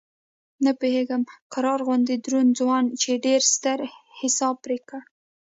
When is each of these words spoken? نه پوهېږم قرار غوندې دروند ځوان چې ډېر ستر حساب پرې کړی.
نه 0.63 0.71
پوهېږم 0.79 1.21
قرار 1.53 1.79
غوندې 1.87 2.15
دروند 2.25 2.51
ځوان 2.59 2.85
چې 3.01 3.21
ډېر 3.25 3.41
ستر 3.53 3.79
حساب 4.19 4.55
پرې 4.63 4.77
کړی. 4.89 5.01